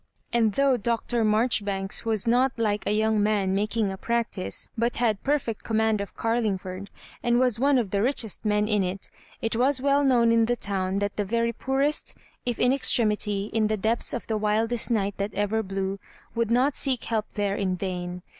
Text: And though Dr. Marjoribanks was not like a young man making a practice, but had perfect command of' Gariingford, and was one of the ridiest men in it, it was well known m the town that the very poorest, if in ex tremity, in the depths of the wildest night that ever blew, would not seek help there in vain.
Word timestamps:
And 0.33 0.53
though 0.53 0.77
Dr. 0.77 1.23
Marjoribanks 1.23 2.05
was 2.05 2.27
not 2.27 2.53
like 2.57 2.87
a 2.87 2.91
young 2.91 3.21
man 3.21 3.53
making 3.53 3.91
a 3.91 3.97
practice, 3.97 4.67
but 4.75 4.95
had 4.95 5.21
perfect 5.23 5.63
command 5.63 6.01
of' 6.01 6.15
Gariingford, 6.15 6.87
and 7.21 7.37
was 7.37 7.59
one 7.59 7.77
of 7.77 7.91
the 7.91 8.01
ridiest 8.01 8.43
men 8.43 8.67
in 8.67 8.83
it, 8.83 9.11
it 9.43 9.55
was 9.55 9.79
well 9.79 10.03
known 10.03 10.31
m 10.31 10.45
the 10.47 10.55
town 10.55 10.97
that 10.97 11.17
the 11.17 11.23
very 11.23 11.53
poorest, 11.53 12.15
if 12.47 12.57
in 12.59 12.73
ex 12.73 12.91
tremity, 12.91 13.51
in 13.51 13.67
the 13.67 13.77
depths 13.77 14.11
of 14.11 14.25
the 14.25 14.37
wildest 14.37 14.89
night 14.89 15.17
that 15.17 15.35
ever 15.35 15.61
blew, 15.61 15.99
would 16.33 16.49
not 16.49 16.75
seek 16.75 17.03
help 17.03 17.33
there 17.33 17.55
in 17.55 17.75
vain. 17.75 18.23